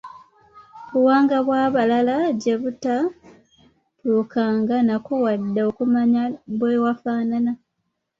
Buwangwa 0.91 1.37
bw’abalala 1.45 2.15
gye 2.41 2.55
tutatuukanga 2.61 4.75
nako 4.87 5.13
wadde 5.23 5.61
okumanya 5.69 6.23
bwe 6.59 6.75
wafaanana. 6.83 7.51